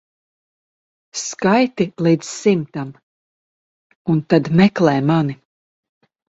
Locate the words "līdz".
2.07-2.29